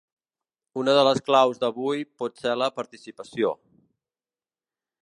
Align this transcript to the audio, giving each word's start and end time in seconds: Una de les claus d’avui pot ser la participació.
Una 0.83 0.95
de 0.99 1.03
les 1.07 1.21
claus 1.27 1.61
d’avui 1.65 2.01
pot 2.23 2.43
ser 2.47 2.55
la 2.63 2.71
participació. 2.81 3.55